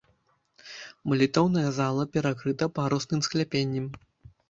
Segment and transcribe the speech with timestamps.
[1.13, 3.91] Малітоўная зала перакрыта парусным скляпеннем.